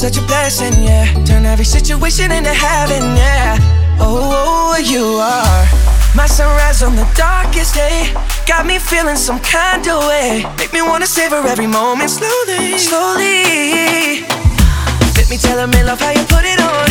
such 0.00 0.16
a 0.16 0.26
blessing, 0.26 0.82
yeah. 0.82 1.12
Turn 1.24 1.44
every 1.44 1.66
situation 1.66 2.32
into 2.32 2.54
heaven, 2.54 3.02
yeah. 3.16 3.79
On 6.82 6.96
the 6.96 7.06
darkest 7.14 7.74
day. 7.74 8.12
Got 8.46 8.64
me 8.64 8.78
feeling 8.78 9.16
some 9.16 9.38
kind 9.40 9.86
of 9.86 10.06
way. 10.08 10.44
Make 10.56 10.72
me 10.72 10.80
wanna 10.80 11.06
savor 11.06 11.36
every 11.46 11.66
moment 11.66 12.10
slowly, 12.10 12.78
slowly. 12.78 14.24
Let 15.16 15.28
me 15.28 15.36
tell 15.36 15.66
me 15.66 15.82
love 15.82 16.00
how 16.00 16.10
you 16.10 16.24
put 16.24 16.44
it 16.44 16.60
on. 16.60 16.88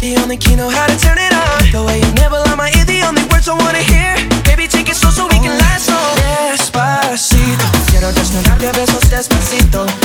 The 0.00 0.16
only 0.20 0.36
key 0.36 0.56
know 0.56 0.68
how 0.68 0.86
to 0.86 0.96
turn 0.98 1.18
it 1.18 1.32
on. 1.32 1.70
The 1.72 1.82
way 1.82 2.00
you 2.00 2.10
nibble 2.20 2.44
on 2.50 2.56
my 2.56 2.68
ear, 2.76 2.84
the 2.84 3.02
only 3.08 3.24
words 3.32 3.48
I 3.48 3.54
wanna 3.54 3.84
hear. 3.92 4.14
Baby, 4.44 4.68
take 4.68 4.88
it 4.88 4.96
slow 4.96 5.10
so 5.10 5.24
we 5.26 5.38
can 5.38 5.56
last 5.58 5.88
on. 5.88 6.16
Despacito, 6.52 7.66
quiero 7.90 8.12
desnudarte 8.12 8.68
a 8.68 8.72
besos 8.72 9.08
despacito. 9.08 10.03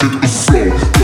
Hit 0.00 0.20
the 0.20 0.28
floor. 0.28 0.97